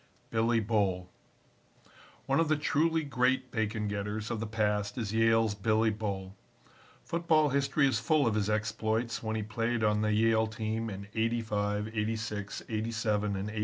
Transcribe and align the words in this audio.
Billy 0.31 0.59
Bull 0.59 1.11
One 2.25 2.39
of 2.39 2.47
the 2.47 2.55
truly 2.55 3.03
great 3.03 3.51
bacon 3.51 3.87
getters 3.87 4.31
of 4.31 4.39
the 4.39 4.47
past 4.47 4.97
is 4.97 5.13
Yale's 5.13 5.53
Billy 5.53 5.91
Bull. 5.91 6.35
Football 7.05 7.49
history 7.49 7.87
is 7.87 7.99
full 7.99 8.25
of 8.25 8.33
his 8.33 8.49
exploits 8.49 9.21
when 9.21 9.35
he 9.35 9.43
played 9.43 9.83
on 9.83 10.01
the 10.01 10.11
Yale 10.11 10.47
team 10.47 10.89
in 10.89 11.05
'85, 11.13 11.95
'86, 11.95 12.63
'87 12.67 13.35
and 13.35 13.49
'88. 13.51 13.59